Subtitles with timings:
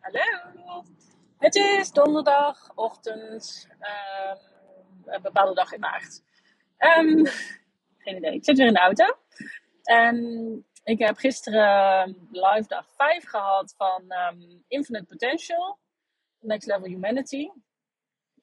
[0.00, 0.84] Hallo.
[1.38, 4.38] Het is donderdagochtend, um,
[5.04, 6.22] een bepaalde dag in maart.
[6.78, 7.26] Um,
[7.98, 8.34] geen idee.
[8.34, 9.04] Ik zit weer in de auto.
[9.82, 14.14] En ik heb gisteren live dag 5 gehad van
[14.68, 15.78] Infinite Potential,
[16.40, 17.48] Next Level Humanity.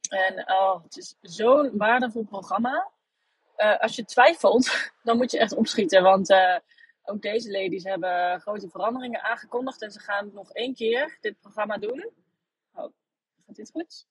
[0.10, 2.92] En oh, het is zo'n waardevol programma.
[3.58, 4.72] Uh, als je twijfelt,
[5.04, 6.04] dan moet je echt opschieten.
[6.04, 6.58] Want uh,
[7.04, 9.82] ook deze ladies hebben grote veranderingen aangekondigd.
[9.82, 12.10] En ze gaan nog één keer dit programma doen.
[12.74, 12.94] Oh,
[13.46, 14.08] gaat dit goed?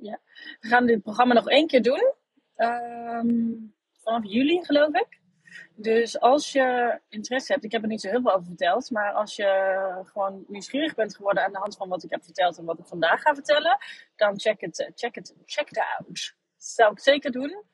[0.00, 0.20] Ja.
[0.60, 2.14] We gaan dit programma nog één keer doen.
[2.56, 5.20] Um, vanaf juli, geloof ik.
[5.74, 9.12] Dus als je interesse hebt, ik heb er niet zo heel veel over verteld, maar
[9.12, 12.64] als je gewoon nieuwsgierig bent geworden aan de hand van wat ik heb verteld en
[12.64, 13.78] wat ik vandaag ga vertellen,
[14.16, 16.06] dan check het, check het, check out.
[16.56, 17.64] Dat zou ik zeker doen.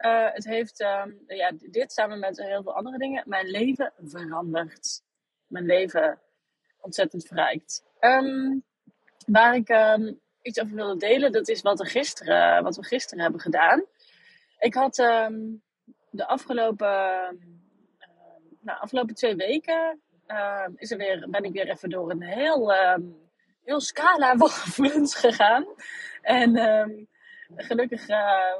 [0.00, 5.02] Uh, het heeft um, ja, dit samen met heel veel andere dingen mijn leven veranderd.
[5.46, 6.18] Mijn leven
[6.80, 7.84] ontzettend verrijkt.
[8.00, 8.64] Um,
[9.26, 13.22] waar ik um, iets over wilde delen, dat is wat, er gisteren, wat we gisteren
[13.22, 13.84] hebben gedaan.
[14.58, 14.94] Ik had
[16.10, 16.88] de afgelopen,
[18.60, 20.00] nou, afgelopen twee weken
[20.76, 22.72] is er weer, ben ik weer even door een heel,
[23.64, 25.66] heel scala van gevoelens gegaan.
[26.22, 26.56] En
[27.56, 28.54] gelukkig uh,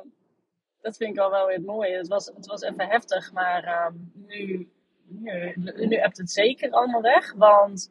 [0.81, 1.93] dat vind ik al wel weer mooi.
[1.93, 4.71] Het was, het was even heftig, maar um, nu,
[5.07, 5.53] nu,
[5.87, 7.33] nu hebt het zeker allemaal weg.
[7.33, 7.91] Want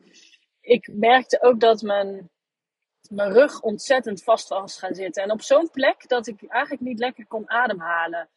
[0.61, 2.29] ik merkte ook dat mijn,
[3.09, 5.23] mijn rug ontzettend vast was gaan zitten.
[5.23, 8.29] En op zo'n plek dat ik eigenlijk niet lekker kon ademhalen.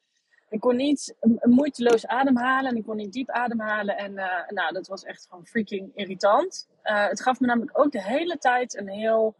[0.48, 3.96] Ik kon niet moeiteloos ademhalen en ik kon niet diep ademhalen.
[3.96, 6.68] En uh, nou, dat was echt gewoon freaking irritant.
[6.84, 9.34] Uh, het gaf me namelijk ook de hele tijd een heel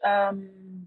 [0.00, 0.83] um,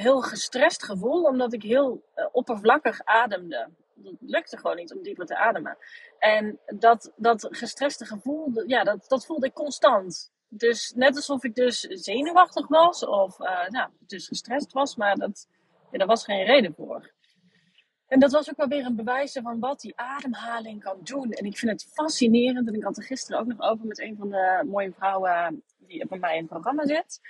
[0.00, 3.68] heel gestrest gevoel, omdat ik heel uh, oppervlakkig ademde.
[4.02, 5.78] Het lukte gewoon niet om dieper te ademen.
[6.18, 10.32] En dat, dat gestreste gevoel, ja, dat, dat voelde ik constant.
[10.48, 15.48] Dus net alsof ik dus zenuwachtig was of uh, nou, dus gestrest was, maar dat,
[15.90, 17.14] ja, daar was geen reden voor.
[18.06, 21.30] En dat was ook wel weer een bewijs van wat die ademhaling kan doen.
[21.30, 22.68] En ik vind het fascinerend.
[22.68, 26.06] En ik had er gisteren ook nog over met een van de mooie vrouwen die
[26.06, 27.20] bij mij in het programma zit.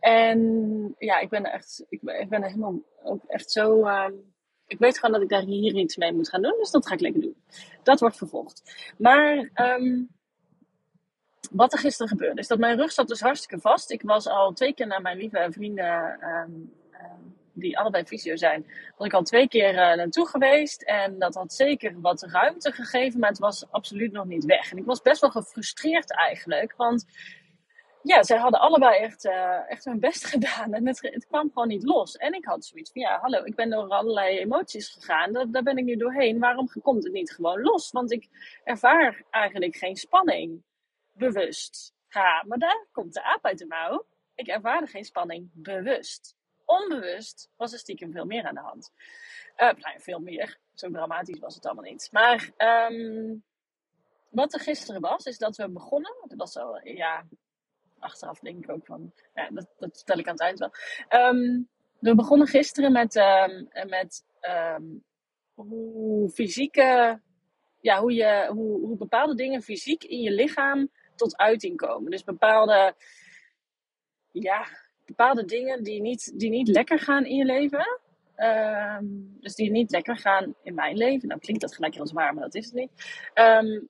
[0.00, 3.86] En ja, ik ben echt, ik ben, helemaal ook echt zo.
[3.86, 4.06] Uh,
[4.66, 6.56] ik weet gewoon dat ik daar hier iets mee moet gaan doen.
[6.58, 7.36] Dus dat ga ik lekker doen.
[7.82, 8.62] Dat wordt vervolgd.
[8.98, 10.08] Maar um,
[11.50, 13.90] wat er gisteren gebeurde, is dat mijn rug zat dus hartstikke vast.
[13.90, 16.18] Ik was al twee keer naar mijn lieve vrienden.
[16.28, 16.72] Um,
[17.54, 20.82] die allebei fysio zijn, was ik al twee keer uh, naartoe geweest.
[20.82, 24.70] En dat had zeker wat ruimte gegeven, maar het was absoluut nog niet weg.
[24.70, 27.04] En ik was best wel gefrustreerd eigenlijk, want
[28.04, 30.74] ja, zij hadden allebei echt, uh, echt hun best gedaan.
[30.74, 32.16] En het, kwam gewoon niet los.
[32.16, 35.32] En ik had zoiets van, ja, hallo, ik ben door allerlei emoties gegaan.
[35.32, 36.38] Daar, daar ben ik nu doorheen.
[36.38, 37.90] Waarom komt het niet gewoon los?
[37.90, 38.28] Want ik
[38.64, 40.62] ervaar eigenlijk geen spanning.
[41.12, 41.94] Bewust.
[42.08, 44.06] Ha, maar daar komt de aap uit de mouw.
[44.34, 46.36] Ik ervaarde geen spanning bewust.
[46.64, 48.92] Onbewust was er stiekem veel meer aan de hand.
[49.56, 50.58] Uh, veel meer.
[50.74, 52.08] Zo dramatisch was het allemaal niet.
[52.12, 52.50] Maar
[52.90, 53.44] um,
[54.30, 56.14] wat er gisteren was, is dat we begonnen.
[56.26, 57.24] Dat was zo, ja,
[58.04, 60.72] achteraf denk ik ook van, ja, dat, vertel ik aan het eind wel.
[61.30, 64.24] Um, we begonnen gisteren met, um, met
[64.76, 65.04] um,
[65.54, 67.20] hoe fysieke,
[67.80, 72.10] ja, hoe, je, hoe, hoe bepaalde dingen fysiek in je lichaam tot uiting komen.
[72.10, 72.94] Dus bepaalde,
[74.30, 74.66] ja,
[75.04, 78.00] bepaalde dingen die niet, die niet lekker gaan in je leven.
[79.40, 81.28] Dus die niet lekker gaan in mijn leven.
[81.28, 82.90] Nou klinkt dat gelijk heel zwaar, maar dat is het niet.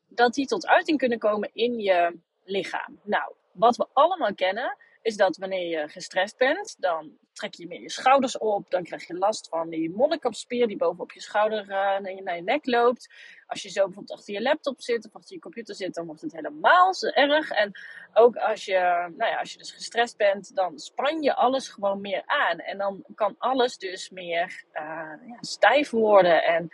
[0.09, 3.01] Dat die tot uiting kunnen komen in je lichaam.
[3.03, 7.81] Nou, wat we allemaal kennen, is dat wanneer je gestrest bent, dan trek je meer
[7.81, 8.71] je schouders op.
[8.71, 12.67] Dan krijg je last van die monnikapspier die bovenop je schouder uh, naar, je, nek
[12.67, 13.13] loopt.
[13.47, 16.21] Als je zo bijvoorbeeld achter je laptop zit of achter je computer zit, dan wordt
[16.21, 17.51] het helemaal zo erg.
[17.51, 17.73] En
[18.13, 22.01] ook als je, nou ja, als je dus gestrest bent, dan span je alles gewoon
[22.01, 22.59] meer aan.
[22.59, 24.83] En dan kan alles dus meer uh,
[25.27, 26.71] ja, stijf worden en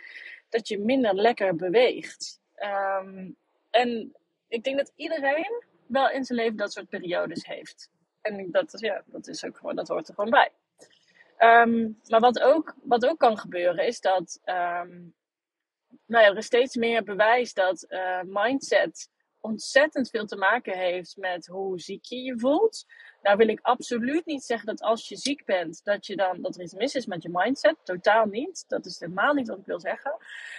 [0.49, 2.39] dat je minder lekker beweegt.
[2.99, 3.35] Um,
[3.69, 4.15] en
[4.47, 7.89] ik denk dat iedereen wel in zijn leven dat soort periodes heeft.
[8.21, 10.51] En dat, ja, dat, is ook gewoon, dat hoort er gewoon bij.
[11.39, 15.13] Um, maar wat ook, wat ook kan gebeuren is dat um,
[16.05, 21.17] nou ja, er is steeds meer bewijs dat uh, mindset ontzettend veel te maken heeft
[21.17, 22.85] met hoe ziek je je voelt.
[23.21, 26.55] Nou wil ik absoluut niet zeggen dat als je ziek bent, dat, je dan, dat
[26.55, 27.75] er iets mis is met je mindset.
[27.83, 28.65] Totaal niet.
[28.67, 30.17] Dat is helemaal niet wat ik wil zeggen.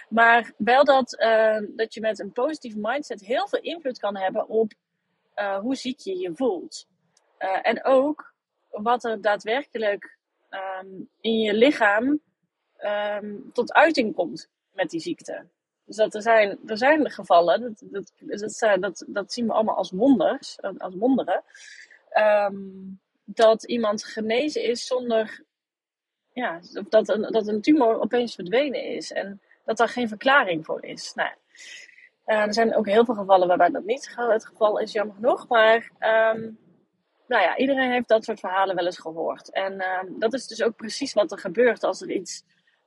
[0.09, 4.47] Maar wel dat, uh, dat je met een positieve mindset heel veel invloed kan hebben
[4.47, 4.73] op
[5.35, 6.87] uh, hoe ziek je je voelt.
[7.39, 8.33] Uh, en ook
[8.69, 10.17] wat er daadwerkelijk
[10.49, 12.21] um, in je lichaam
[12.79, 15.45] um, tot uiting komt met die ziekte.
[15.85, 19.75] Dus dat er, zijn, er zijn gevallen, dat, dat, dat, dat, dat zien we allemaal
[19.75, 21.43] als wonders, als wonderen,
[22.09, 22.55] ehm,
[23.23, 25.43] dat iemand genezen is zonder,
[26.33, 26.59] ja,
[26.89, 31.13] dat een, dat een tumor opeens verdwenen is en dat daar geen verklaring voor is.
[31.13, 31.31] Nou,
[32.25, 35.47] uh, er zijn ook heel veel gevallen waarbij dat niet het geval is, jammer genoeg,
[35.47, 36.57] maar um,
[37.27, 39.51] nou ja, iedereen heeft dat soort verhalen wel eens gehoord.
[39.51, 42.43] En um, dat is dus ook precies wat er gebeurt als er iets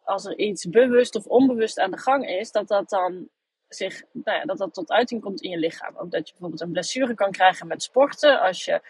[0.07, 3.29] als er iets bewust of onbewust aan de gang is, dat dat dan
[3.69, 5.97] zich, nou ja, dat dat tot uiting komt in je lichaam.
[5.97, 8.41] Ook dat je bijvoorbeeld een blessure kan krijgen met sporten.
[8.41, 8.81] Als je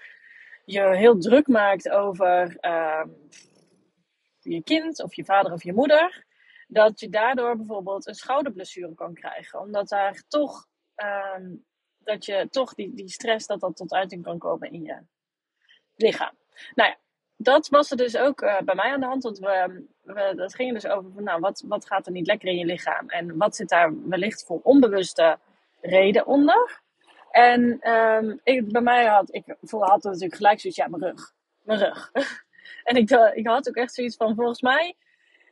[0.65, 3.05] je heel druk maakt over uh,
[4.41, 6.25] je kind of je vader of je moeder.
[6.67, 9.61] Dat je daardoor bijvoorbeeld een schouderblessure kan krijgen.
[9.61, 10.67] Omdat daar toch,
[10.97, 11.57] uh,
[11.99, 14.99] dat je toch die, die stress, dat dat tot uiting kan komen in je
[15.97, 16.35] lichaam.
[16.75, 16.97] Nou ja,
[17.37, 19.23] dat was er dus ook uh, bij mij aan de hand.
[19.23, 22.49] Want we, we, dat ging dus over van, nou, wat, wat gaat er niet lekker
[22.49, 23.09] in je lichaam?
[23.09, 25.39] En wat zit daar wellicht voor onbewuste
[25.81, 26.81] reden onder?
[27.31, 31.33] En um, ik, bij mij had ik had natuurlijk gelijk zoiets, ja, mijn rug.
[31.63, 32.11] Mijn rug.
[32.85, 34.97] en ik, uh, ik had ook echt zoiets van, volgens mij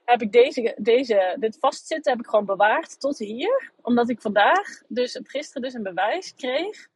[0.05, 3.73] heb ik deze, deze, dit vastzitten heb ik gewoon bewaard tot hier.
[3.83, 6.89] Omdat ik vandaag, dus gisteren dus een bewijs kreeg.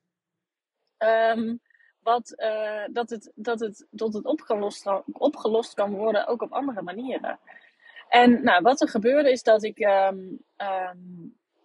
[0.99, 1.61] Um,
[2.03, 6.83] wat, uh, dat, het, dat, het, dat het opgelost, opgelost kan worden, ook op andere
[6.83, 7.39] manieren.
[8.09, 10.45] En nou, wat er gebeurde is dat ik, um,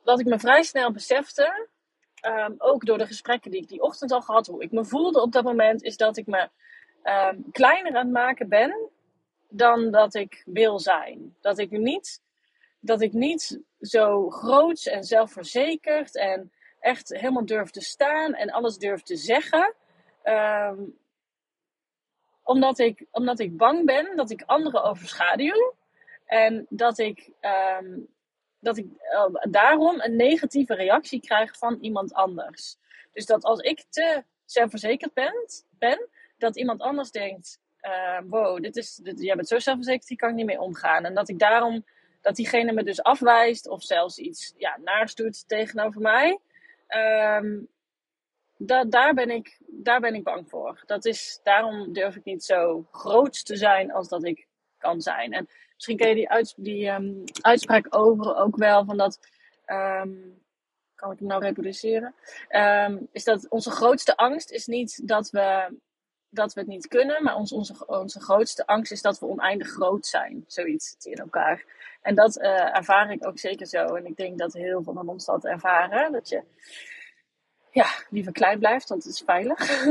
[0.04, 1.68] dat ik me vrij snel besefte,
[2.58, 5.32] ook door de gesprekken die ik die ochtend al gehad, hoe ik me voelde op
[5.32, 6.50] dat moment, is dat ik me
[7.52, 8.90] kleiner aan het maken ben
[9.54, 11.36] dan dat ik wil zijn.
[11.42, 12.22] Dat ik niet,
[12.80, 18.78] dat ik niet zo groot en zelfverzekerd en echt helemaal durf te staan en alles
[18.78, 19.74] durf te zeggen.
[20.24, 20.98] Um,
[22.44, 25.74] omdat, ik, omdat ik bang ben dat ik anderen overschaduw.
[26.26, 27.32] En dat ik,
[27.80, 28.08] um,
[28.60, 32.78] dat ik uh, daarom een negatieve reactie krijg van iemand anders.
[33.12, 35.34] Dus dat als ik te zelfverzekerd ben,
[35.70, 40.30] ben dat iemand anders denkt: uh, wow, dit is, jij bent zo zelfverzekerd, hier kan
[40.30, 41.06] ik niet mee omgaan.
[41.06, 41.86] En dat ik daarom,
[42.22, 46.40] dat diegene me dus afwijst of zelfs iets ja, naars doet tegenover mij.
[48.58, 50.84] Da daar, ben ik, daar ben ik bang voor.
[50.86, 54.48] Dat is, daarom durf ik niet zo groot te zijn als dat ik
[54.78, 55.34] kan zijn.
[55.34, 59.20] En misschien ken je die, die um, uitspraak over ook wel van dat.
[59.66, 60.42] Um,
[60.96, 62.16] kan ik hem nou reproduceren?
[63.12, 65.78] Is dat onze grootste angst is niet dat we,
[66.34, 69.68] dat we het niet kunnen, maar ons, onze, onze grootste angst is dat we oneindig
[69.68, 70.44] groot zijn.
[70.48, 71.66] Zoiets in elkaar.
[72.02, 73.86] En dat uh, ervaar ik ook zeker zo.
[73.86, 76.12] En ik denk dat heel veel van ons dat ervaren.
[76.12, 76.44] Dat je
[77.72, 79.86] ja, liever klein blijft, want het is veilig.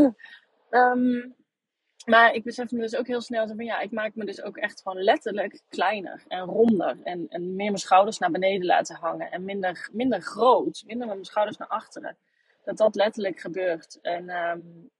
[0.70, 1.34] um,
[2.12, 4.56] maar ik besef me dus ook heel snel van ja, ik maak me dus ook
[4.56, 6.96] echt gewoon letterlijk kleiner en ronder.
[7.04, 9.30] En, en meer mijn schouders naar beneden laten hangen.
[9.30, 12.16] En minder, minder groot, minder met mijn schouders naar achteren.
[12.64, 13.98] Dat dat letterlijk gebeurt.
[14.02, 14.90] En um,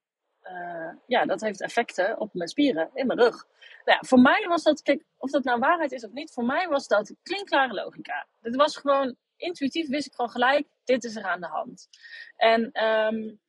[0.44, 3.47] uh, ja, dat heeft effecten op mijn spieren in mijn rug.
[3.85, 6.44] Nou ja, voor mij was dat, kijk, of dat nou waarheid is of niet, voor
[6.44, 8.27] mij was dat klinkklare logica.
[8.41, 11.89] Dit was gewoon intuïtief wist ik gewoon gelijk, dit is er aan de hand.
[12.37, 13.41] En um,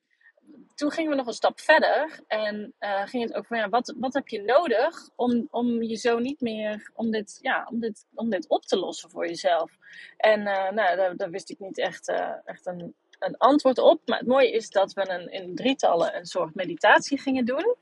[0.76, 3.94] toen gingen we nog een stap verder en uh, ging het ook van ja, wat,
[3.98, 8.06] wat heb je nodig om, om je zo niet meer, om dit, ja, om dit,
[8.14, 9.78] om dit op te lossen voor jezelf.
[10.18, 12.08] En uh, nou, daar, daar, wist ik niet echt,
[12.46, 14.02] echt een, een antwoord op.
[14.06, 17.76] Maar het mooie is dat we een, in drietallen een soort meditatie gingen doen.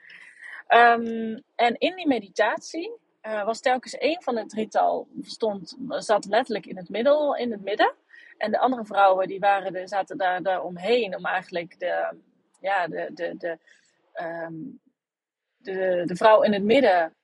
[0.67, 2.91] Um, en in die meditatie
[3.23, 7.63] uh, was telkens één van het drietal stond, zat letterlijk in het, middel, in het
[7.63, 7.93] midden.
[8.37, 12.15] En de andere vrouwen die waren de, zaten daar, daar omheen om eigenlijk de,
[12.59, 13.57] ja, de, de, de,
[14.23, 14.79] um,
[15.57, 17.15] de, de vrouw in het midden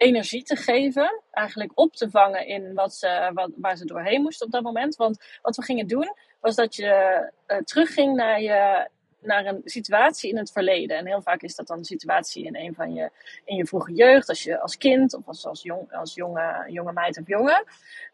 [0.00, 1.22] energie te geven.
[1.30, 4.96] Eigenlijk op te vangen in wat ze, wat, waar ze doorheen moest op dat moment.
[4.96, 8.88] Want wat we gingen doen was dat je uh, terugging naar je
[9.22, 10.96] naar een situatie in het verleden.
[10.96, 13.10] En heel vaak is dat dan een situatie in een van je,
[13.44, 16.92] in je vroege jeugd, als je als kind of als, als, jong, als jonge, jonge
[16.92, 17.64] meid of jongen.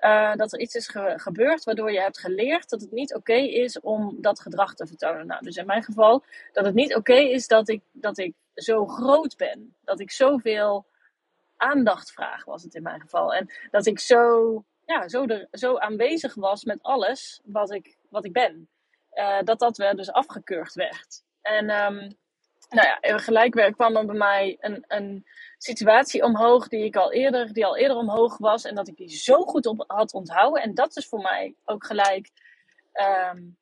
[0.01, 3.35] Uh, dat er iets is ge gebeurd waardoor je hebt geleerd dat het niet oké
[3.35, 5.27] is om dat gedrag te vertonen.
[5.27, 8.87] Nou, dus in mijn geval dat het niet oké is dat ik, dat ik zo
[8.87, 9.75] groot ben.
[9.85, 10.87] Dat ik zoveel
[11.57, 13.35] aandacht vraag, was het in mijn geval.
[13.35, 18.25] En dat ik zo, ja, zo, er, zo aanwezig was met alles wat ik, wat
[18.25, 18.69] ik ben.
[19.15, 21.23] Uh, dat dat weer dus afgekeurd werd.
[21.43, 22.17] En um,
[22.69, 25.27] nou ja, gelijk kwam er bij mij een, een
[25.59, 28.65] situatie omhoog die ik al eerder, die al eerder omhoog was.
[28.65, 30.63] En dat ik die zo goed op had onthouden.
[30.63, 32.31] En dat is voor mij ook gelijk.
[33.33, 33.57] Um,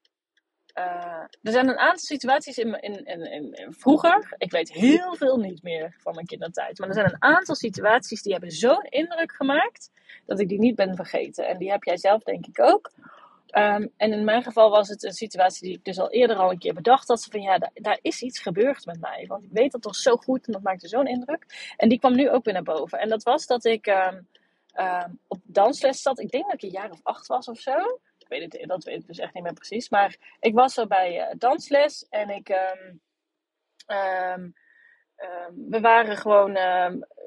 [0.78, 4.34] uh, er zijn een aantal situaties in, in, vroeger.
[4.38, 6.78] Ik weet heel veel niet meer van mijn kindertijd.
[6.78, 9.90] Maar er zijn een aantal situaties die hebben zo'n indruk gemaakt.
[10.26, 11.46] Dat ik die niet ben vergeten.
[11.46, 12.92] En die heb jij zelf denk ik ook
[13.54, 16.50] Ehm, en in mijn geval was het een situatie die ik dus al eerder al
[16.50, 17.24] een keer bedacht had.
[17.30, 19.24] Van ja, daar, is iets gebeurd met mij.
[19.26, 21.72] Want ik weet dat toch zo goed en dat maakte zo'n indruk.
[21.76, 22.98] En die kwam nu ook weer naar boven.
[22.98, 24.20] En dat was dat ik ehm,
[24.72, 26.20] ehm, op dansles zat.
[26.20, 28.00] Ik denk dat ik een jaar of acht was of zo.
[28.24, 29.88] Ik weet het, dat weet ik dus echt niet meer precies.
[29.88, 32.48] Maar ik was er bij uh, dansles en ik.
[35.54, 36.56] we waren gewoon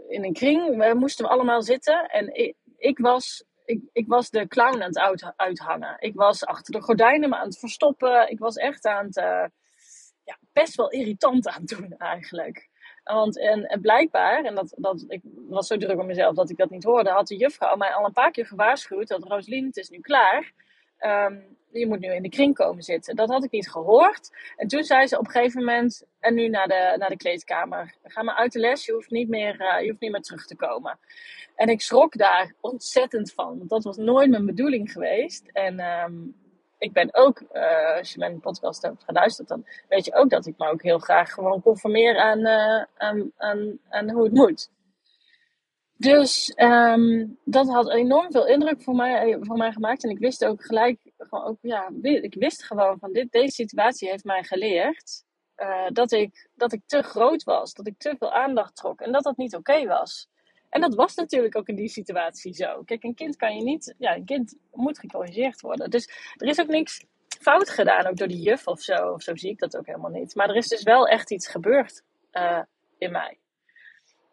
[0.08, 0.78] in een kring.
[0.78, 2.06] We moesten allemaal zitten.
[2.06, 3.46] En ik, ik was
[3.94, 5.96] ik, was de clown aan het uithangen.
[6.00, 8.30] Ik was achter de gordijnen aan het verstoppen.
[8.30, 9.46] Ik was echt aan het, uh,
[10.24, 12.70] ja, best wel irritant aan het doen eigenlijk.
[13.04, 16.58] Want en, en, blijkbaar, en dat, dat, ik was zo druk op mezelf dat ik
[16.58, 19.78] dat niet hoorde, had de juffrouw mij al een paar keer gewaarschuwd dat Rosalien, het
[19.78, 20.54] is nu klaar.
[21.00, 23.16] Um, je moet nu in de kring komen zitten.
[23.16, 24.30] Dat had ik niet gehoord.
[24.56, 27.96] En toen zei ze op een gegeven moment, en nu naar de, naar de kleedkamer.
[28.04, 30.46] Ga maar uit de les, je hoeft niet meer, uh, je hoeft niet meer terug
[30.46, 31.00] te komen.
[31.56, 33.58] En ik schrok daar ontzettend van.
[33.58, 35.50] Want dat was nooit mijn bedoeling geweest.
[35.54, 36.36] En um,
[36.78, 40.46] ik ben ook, uh, als je mijn podcast hebt geluisterd, dan weet je ook dat
[40.46, 44.70] ik me ook heel graag gewoon conformeer aan, uh, aan, aan, aan hoe het moet.
[45.98, 50.04] Dus um, dat had enorm veel indruk voor mij, voor mij gemaakt.
[50.04, 54.10] En ik wist ook gelijk, gewoon ook, ja, ik wist gewoon van dit, deze situatie
[54.10, 55.26] heeft mij geleerd
[55.58, 57.74] uh, dat, ik, dat ik te groot was.
[57.74, 59.02] Dat ik te veel aandacht trok.
[59.02, 60.28] En dat dat niet oké was.
[60.70, 62.84] En dat was natuurlijk ook in die situatie zo.
[62.84, 65.90] Kijk, een kind kan je niet, ja, een kind moet gecorrigeerd worden.
[65.90, 69.12] Dus er is ook niks fout gedaan, ook door die juf of zo.
[69.12, 70.36] Of zo zie ik dat ook helemaal niet.
[70.36, 72.62] Maar er is dus wel echt iets gebeurd uh,
[72.98, 73.38] in mij.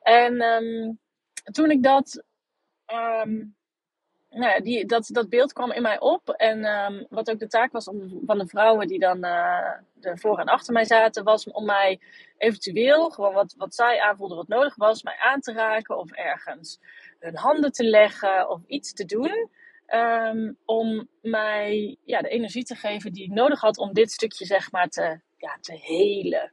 [0.02, 0.98] En um,
[1.52, 2.24] toen ik dat,
[2.92, 3.56] um,
[4.30, 6.28] nou ja, die, dat, dat beeld kwam in mij op.
[6.28, 10.38] En um, wat ook de taak was om, van de vrouwen die dan de voor
[10.38, 12.00] en achter mij zaten, was om mij
[12.38, 16.80] eventueel, gewoon wat, wat zij aanvoelden wat nodig was, mij aan te raken of ergens
[17.18, 19.48] hun handen te leggen of iets te doen.
[19.94, 24.44] Um, om mij ja, de energie te geven die ik nodig had om dit stukje
[24.44, 26.52] zeg maar te, ja, te helen.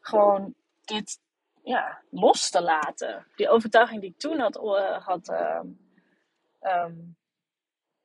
[0.00, 1.18] Gewoon dit
[1.62, 3.26] ja, los te laten.
[3.36, 5.60] Die overtuiging die ik toen had, uh, had, uh,
[6.60, 7.16] um,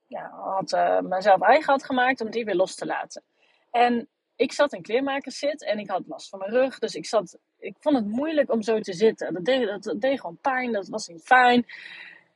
[0.08, 3.24] ja, had uh, mezelf eigen had gemaakt, om die weer los te laten.
[3.72, 6.80] En ik zat in kleermakerszit en ik had last van mijn rug.
[6.80, 9.34] Dus ik, zat, ik vond het moeilijk om zo te zitten.
[9.34, 11.66] Dat deed, dat deed gewoon pijn, dat was niet fijn.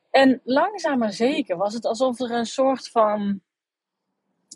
[0.09, 3.41] En langzaam maar zeker was het alsof er een soort van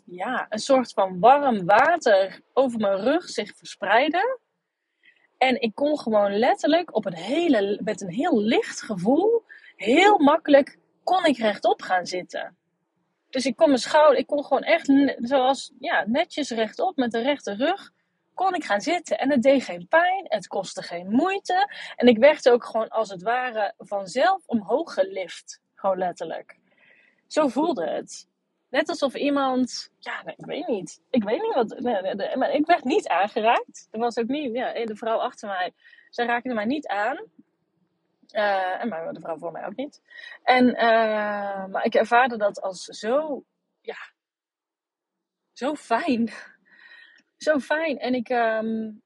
[0.04, 4.38] ja, een soort van warm water over mijn rug zich verspreidde.
[5.38, 9.42] En ik kon gewoon letterlijk op een hele, met een heel licht gevoel,
[9.76, 12.56] heel makkelijk, kon ik rechtop gaan zitten.
[13.30, 17.20] Dus ik kon mijn schouder, ik kon gewoon echt, zoals, ja, netjes rechtop met de
[17.20, 17.92] rechte rug,
[18.34, 19.18] kon ik gaan zitten.
[19.18, 21.72] En het deed geen pijn, het kostte geen moeite.
[21.96, 25.60] En ik werd ook gewoon als het ware vanzelf omhoog gelift.
[25.74, 26.58] Gewoon letterlijk.
[27.26, 28.28] Zo voelde het.
[28.68, 31.02] Net alsof iemand, ja, nee, ik weet niet.
[31.10, 33.88] Ik weet niet wat, nee, maar ik werd niet aangeraakt.
[33.90, 35.72] Er was ook niet, ja, de vrouw achter mij,
[36.10, 37.16] zij raakte mij niet aan.
[38.32, 40.02] Uh, en maar de vrouw voor mij ook niet.
[40.42, 43.44] En, uh, maar ik ervaarde dat als zo,
[43.80, 43.96] ja,
[45.52, 46.30] zo fijn.
[47.36, 47.98] Zo fijn.
[47.98, 49.02] En ik, um,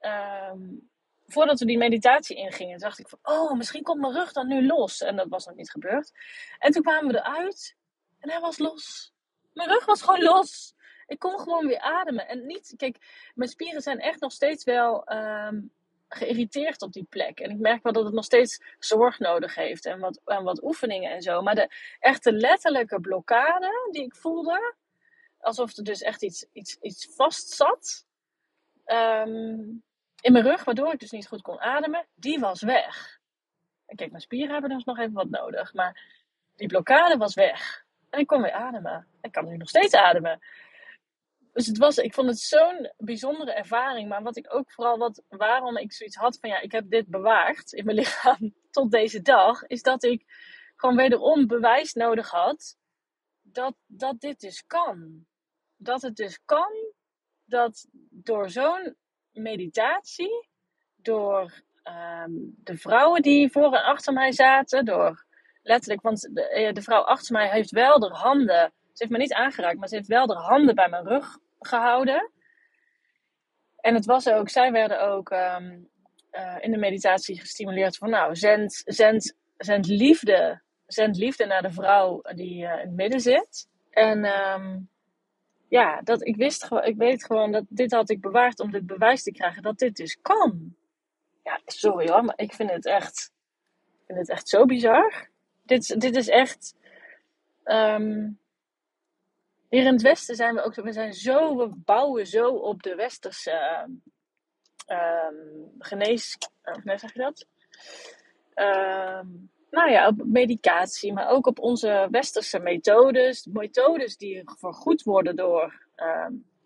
[0.00, 0.90] um,
[1.26, 4.66] voordat we die meditatie ingingen, dacht ik van, oh, misschien komt mijn rug dan nu
[4.66, 5.00] los.
[5.00, 6.12] En dat was nog niet gebeurd.
[6.58, 7.76] En toen kwamen we eruit.
[8.18, 9.12] En hij was los.
[9.52, 10.74] Mijn rug was gewoon los.
[11.06, 12.28] Ik kon gewoon weer ademen.
[12.28, 15.72] En niet, kijk, mijn spieren zijn echt nog steeds wel um,
[16.08, 17.40] geïrriteerd op die plek.
[17.40, 19.86] En ik merk wel dat het nog steeds zorg nodig heeft.
[19.86, 21.42] En wat, en wat oefeningen en zo.
[21.42, 24.74] Maar de echte letterlijke blokkade die ik voelde.
[25.38, 28.06] Alsof er dus echt iets, iets, iets vast zat.
[28.86, 29.84] Um,
[30.20, 32.06] in mijn rug, waardoor ik dus niet goed kon ademen.
[32.14, 33.20] Die was weg.
[33.86, 35.74] En kijk, mijn spieren hebben dus nog even wat nodig.
[35.74, 36.02] Maar
[36.56, 37.85] die blokkade was weg.
[38.16, 39.06] En ik kon weer ademen.
[39.20, 40.40] Ik kan nu nog steeds ademen.
[41.52, 44.08] Dus het was, ik vond het zo'n bijzondere ervaring.
[44.08, 47.06] Maar wat ik ook vooral, wat, waarom ik zoiets had van ja, ik heb dit
[47.06, 50.24] bewaard in mijn lichaam tot deze dag, is dat ik
[50.76, 52.76] gewoon wederom bewijs nodig had
[53.42, 55.26] dat, dat dit dus kan.
[55.76, 56.72] Dat het dus kan
[57.44, 58.96] dat door zo'n
[59.32, 60.48] meditatie,
[60.96, 65.25] door um, de vrouwen die voor en achter mij zaten, door
[65.66, 69.18] letterlijk, want de, eh, de, vrouw achter mij heeft wel de handen, ze heeft me
[69.18, 72.30] niet aangeraakt, maar ze heeft wel de handen bij mijn rug gehouden.
[73.76, 75.88] En het was ook, zij werden ook um,
[76.32, 81.72] uh, in de meditatie gestimuleerd van, nou, zend, zend, zend liefde, zend liefde naar de
[81.72, 83.68] vrouw die uh, in het midden zit.
[83.90, 84.88] En um,
[85.68, 89.22] ja, dat, ik, wist, ik weet gewoon dat dit had ik bewaard om dit bewijs
[89.22, 90.74] te krijgen dat dit dus kan.
[91.42, 93.32] Ja, sorry hoor, maar ik vind het echt,
[93.92, 95.34] ik vind het echt zo bizar
[95.66, 96.74] dit, dit is echt.
[97.64, 98.38] Um,
[99.68, 102.94] hier in het Westen zijn we ook, we zijn zo, we bouwen zo op de
[102.94, 103.86] Westerse
[104.88, 107.46] um, genees, hoe zeg je dat?
[109.70, 113.46] Nou ja, op medicatie, maar ook op onze westerse methodes.
[113.46, 115.86] Methodes die vergoed worden door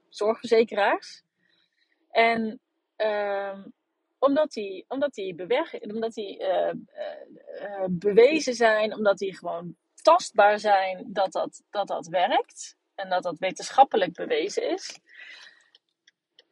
[0.08, 1.22] zorgverzekeraars.
[2.10, 2.60] En
[4.18, 6.72] omdat die, omdat die, bewerk, omdat die uh,
[7.90, 12.76] bewezen zijn, omdat die gewoon tastbaar zijn dat dat, dat dat werkt.
[12.94, 15.00] En dat dat wetenschappelijk bewezen is.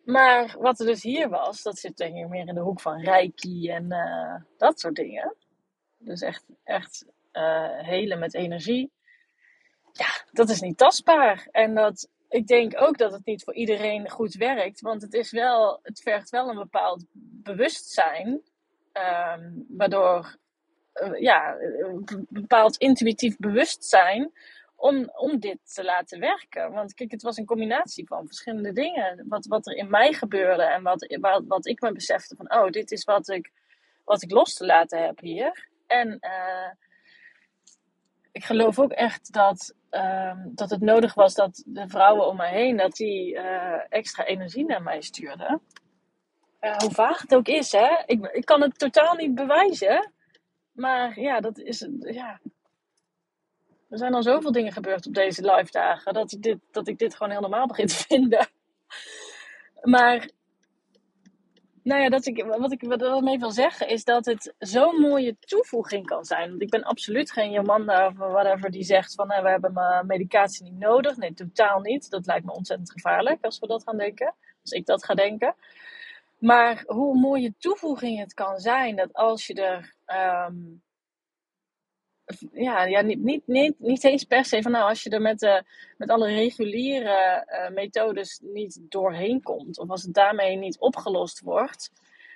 [0.04, 3.00] Maar wat er dus hier was, dat zit denk ik meer in de hoek van
[3.00, 5.34] reiki en uh, dat soort dingen.
[5.98, 8.90] Dus echt, echt uh, helen met energie.
[9.92, 11.48] Ja, dat is niet tastbaar.
[11.50, 14.80] En dat, ik denk ook dat het niet voor iedereen goed werkt.
[14.80, 17.04] Want het, is wel, het vergt wel een bepaald
[17.42, 18.42] bewustzijn.
[18.92, 20.36] Um, waardoor,
[21.18, 24.32] ja, een bepaald intuïtief bewustzijn
[24.76, 26.72] om, om dit te laten werken.
[26.72, 29.24] Want kijk, het was een combinatie van verschillende dingen.
[29.28, 32.70] Wat, wat er in mij gebeurde en wat, wat, wat ik me besefte van, oh,
[32.70, 33.52] dit is wat ik,
[34.04, 35.68] wat ik los te laten heb hier.
[35.86, 36.70] En uh,
[38.32, 42.52] ik geloof ook echt dat, uh, dat het nodig was dat de vrouwen om mij
[42.52, 43.38] heen, dat die
[43.88, 45.60] extra energie naar mij stuurden.
[46.60, 48.02] Hoe vaag het ook is, hè.
[48.06, 50.12] Ik, ik kan het totaal niet bewijzen.
[50.78, 52.40] Maar ja, dat is, ja,
[53.88, 56.98] er zijn al zoveel dingen gebeurd op deze live dagen dat ik dit, dat ik
[56.98, 58.48] dit gewoon heel normaal begin te vinden.
[59.82, 60.30] Maar,
[61.82, 65.36] nou ja, dat ik, wat ik wat mee wil zeggen is dat het zo'n mooie
[65.40, 66.48] toevoeging kan zijn.
[66.48, 70.64] Want ik ben absoluut geen Jomanda of whatever die zegt van nou, we hebben medicatie
[70.64, 71.16] niet nodig.
[71.16, 72.10] Nee, totaal niet.
[72.10, 74.34] Dat lijkt me ontzettend gevaarlijk als we dat gaan denken.
[74.62, 75.54] Als ik dat ga denken.
[76.38, 79.96] Maar hoe mooie toevoeging het kan zijn dat als je er.
[80.08, 80.82] Um,
[82.52, 85.42] ja, ja niet, niet, niet, niet eens per se van nou, als je er met,
[85.42, 85.60] uh,
[85.96, 91.90] met alle reguliere uh, methodes niet doorheen komt, of als het daarmee niet opgelost wordt,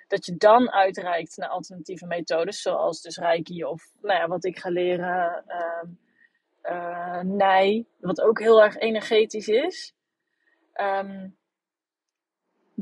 [0.08, 4.58] dat je dan uitreikt naar alternatieve methodes, zoals dus Reiki of nou ja, wat ik
[4.58, 5.44] ga leren,
[6.62, 9.94] uh, Nij, wat ook heel erg energetisch is.
[10.74, 11.36] Um,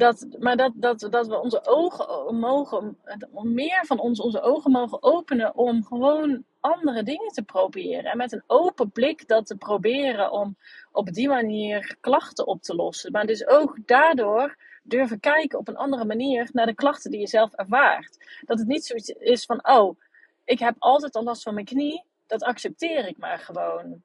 [0.00, 2.98] dat, maar dat, dat, dat we onze ogen mogen,
[3.42, 8.10] meer van ons onze ogen mogen openen om gewoon andere dingen te proberen.
[8.10, 10.56] En met een open blik dat te proberen om
[10.92, 13.12] op die manier klachten op te lossen.
[13.12, 17.26] Maar dus ook daardoor durven kijken op een andere manier naar de klachten die je
[17.26, 18.40] zelf ervaart.
[18.44, 19.98] Dat het niet zoiets is van, oh,
[20.44, 24.02] ik heb altijd al last van mijn knie, dat accepteer ik maar gewoon.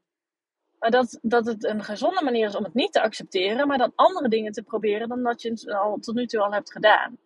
[0.80, 4.30] Dat, dat het een gezonde manier is om het niet te accepteren, maar dan andere
[4.30, 7.18] dingen te proberen dan dat je het al, tot nu toe al hebt gedaan.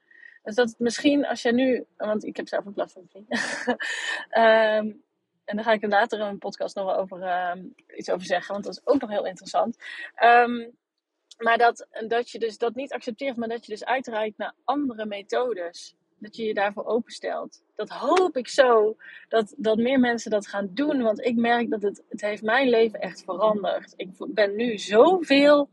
[0.44, 5.04] Dus dat het misschien als je nu, want ik heb zelf een van um,
[5.46, 8.26] en daar ga ik er later in een podcast nog wel over, um, iets over
[8.26, 9.78] zeggen, want dat is ook nog heel interessant.
[10.24, 10.78] Um,
[11.38, 15.06] maar dat, dat je dus dat niet accepteert, maar dat je dus uitreikt naar andere
[15.06, 17.64] methodes dat je je daarvoor openstelt.
[17.76, 21.02] Dat hoop ik zo dat, dat meer mensen dat gaan doen.
[21.02, 23.94] Want ik merk dat het, het heeft mijn leven echt veranderd.
[23.96, 25.70] Ik ben nu zoveel,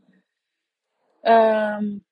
[1.21, 2.05] um,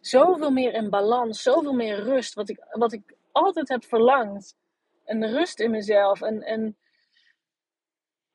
[0.00, 2.34] zoveel meer in balans, zoveel meer rust.
[2.34, 4.56] Wat ik, wat ik altijd heb verlangd.
[5.04, 6.22] Een rust in mezelf.
[6.22, 6.76] En, en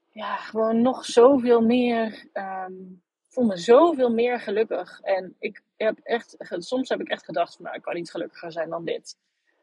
[0.10, 2.30] ja, gewoon nog zoveel meer.
[2.34, 5.00] Um, voel me zoveel meer gelukkig.
[5.02, 8.52] En ik heb echt, soms heb ik echt gedacht van, nou, ik kan niet gelukkiger
[8.52, 9.18] zijn dan dit.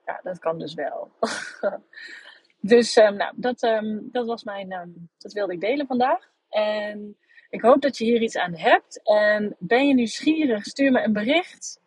[0.06, 1.10] Ja, dat kan dus wel.
[2.60, 6.30] dus, um, nou, dat, um, dat was mijn, um, dat wilde ik delen vandaag.
[6.48, 7.16] En
[7.50, 9.02] ik hoop dat je hier iets aan hebt.
[9.02, 11.80] En ben je nieuwsgierig, stuur me een bericht.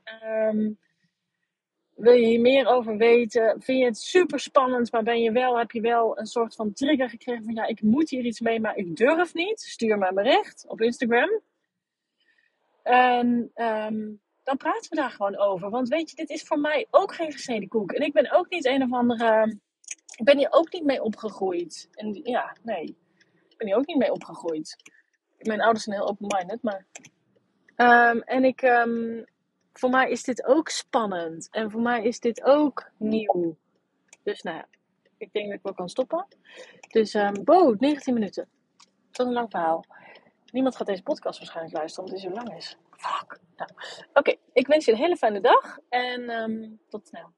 [1.95, 3.61] wil je hier meer over weten?
[3.61, 6.73] Vind je het super spannend, maar ben je wel, heb je wel een soort van
[6.73, 9.59] trigger gekregen van ja, ik moet hier iets mee, maar ik durf niet?
[9.59, 11.41] Stuur me een bericht op Instagram.
[12.83, 15.69] En um, dan praten we daar gewoon over.
[15.69, 17.91] Want weet je, dit is voor mij ook geen gesneden koek.
[17.91, 19.57] En ik ben ook niet een of andere.
[20.15, 21.89] Ik ben hier ook niet mee opgegroeid.
[21.91, 22.97] En ja, nee.
[23.49, 24.75] Ik ben hier ook niet mee opgegroeid.
[25.37, 26.85] Mijn ouders zijn heel open-minded, maar.
[27.75, 28.61] Um, en ik.
[28.61, 29.25] Um,
[29.73, 31.47] voor mij is dit ook spannend.
[31.51, 33.57] En voor mij is dit ook nieuw.
[34.23, 34.67] Dus nou ja,
[35.17, 36.27] ik denk dat ik wel kan stoppen.
[36.87, 38.49] Dus, um, wow, 19 minuten.
[39.11, 39.85] Is een lang verhaal.
[40.51, 42.77] Niemand gaat deze podcast waarschijnlijk luisteren omdat het zo lang is.
[42.89, 43.39] Fuck.
[43.55, 43.69] Nou,
[44.09, 47.33] Oké, okay, ik wens je een hele fijne dag en um, tot snel.